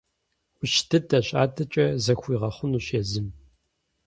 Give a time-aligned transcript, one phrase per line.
[0.57, 3.27] Ӏущ дыдэщ, адэкӀэ зэхуигъэхъунщ езым.